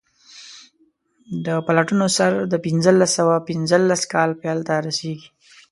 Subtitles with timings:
[1.45, 5.29] د پلټنو سر د پنځلس سوه پنځلس کال پیل ته رسیږي.